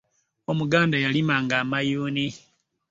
[0.51, 2.27] omuganda yalima nga amayuni